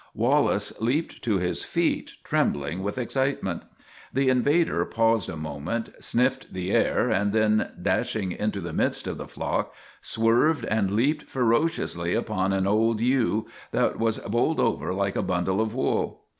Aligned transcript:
Wallace 0.15 0.73
leaped 0.81 1.21
to 1.25 1.37
his 1.37 1.63
feet, 1.63 2.13
trembling 2.23 2.81
with 2.81 2.97
ex 2.97 3.13
citement. 3.13 3.61
The 4.11 4.29
invader 4.29 4.83
paused 4.83 5.29
a 5.29 5.37
moment, 5.37 5.93
sniffed 5.99 6.51
the 6.53 6.71
air, 6.71 7.07
and 7.11 7.33
then, 7.33 7.71
dashing 7.79 8.31
into 8.31 8.61
the 8.61 8.73
midst 8.73 9.05
of 9.05 9.19
the 9.19 9.27
flock, 9.27 9.75
swerved 10.01 10.65
and 10.65 10.89
leaped 10.89 11.29
ferociously 11.29 12.15
upon 12.15 12.51
an 12.51 12.65
old 12.65 12.99
ewe, 12.99 13.45
that 13.69 13.99
was 13.99 14.17
bowled 14.17 14.59
over 14.59 14.91
like 14.91 15.15
a 15.15 15.21
bundle 15.21 15.61
of 15.61 15.75
wool. 15.75 16.21